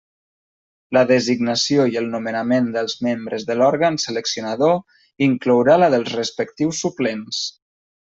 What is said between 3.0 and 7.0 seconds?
membres de l'òrgan seleccionador inclourà la dels respectius